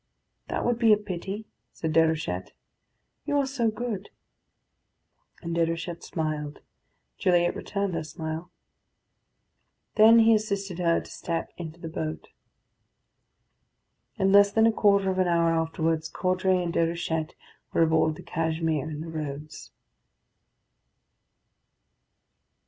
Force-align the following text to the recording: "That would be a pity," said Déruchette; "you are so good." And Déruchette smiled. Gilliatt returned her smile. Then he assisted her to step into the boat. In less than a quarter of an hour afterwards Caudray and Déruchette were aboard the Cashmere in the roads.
"That 0.47 0.65
would 0.65 0.79
be 0.79 0.91
a 0.91 0.97
pity," 0.97 1.45
said 1.73 1.93
Déruchette; 1.93 2.53
"you 3.27 3.37
are 3.37 3.45
so 3.45 3.69
good." 3.69 4.09
And 5.43 5.55
Déruchette 5.55 6.01
smiled. 6.01 6.59
Gilliatt 7.19 7.53
returned 7.55 7.93
her 7.93 8.03
smile. 8.03 8.49
Then 9.97 10.17
he 10.17 10.33
assisted 10.33 10.79
her 10.79 11.01
to 11.01 11.11
step 11.11 11.53
into 11.55 11.79
the 11.79 11.87
boat. 11.87 12.29
In 14.17 14.31
less 14.31 14.51
than 14.51 14.65
a 14.65 14.71
quarter 14.73 15.11
of 15.11 15.19
an 15.19 15.27
hour 15.27 15.51
afterwards 15.51 16.09
Caudray 16.09 16.63
and 16.63 16.73
Déruchette 16.73 17.35
were 17.71 17.83
aboard 17.83 18.15
the 18.15 18.23
Cashmere 18.23 18.89
in 18.89 19.01
the 19.01 19.07
roads. 19.07 19.71